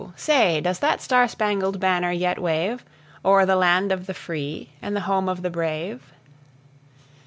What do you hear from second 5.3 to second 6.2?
the brave?